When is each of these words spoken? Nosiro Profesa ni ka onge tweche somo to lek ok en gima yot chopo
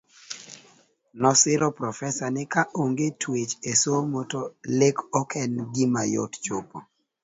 Nosiro 1.21 1.67
Profesa 1.79 2.25
ni 2.35 2.43
ka 2.53 2.61
onge 2.81 3.07
tweche 3.21 3.71
somo 3.81 4.19
to 4.31 4.41
lek 4.79 4.95
ok 5.21 5.29
en 5.43 5.53
gima 5.75 6.01
yot 6.13 6.33
chopo 6.45 6.77